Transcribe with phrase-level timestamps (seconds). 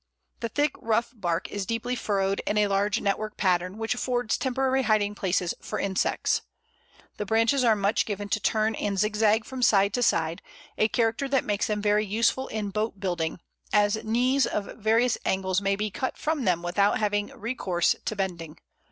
[0.39, 4.81] The thick rough bark is deeply furrowed in a large network pattern, which affords temporary
[4.81, 6.41] hiding places for insects.
[7.17, 10.41] The branches are much given to turn and zig zag from side to side
[10.75, 13.41] a character that makes them very useful in boat building,
[13.71, 18.57] as "knees" of various angles may be cut from them without having recourse to bending.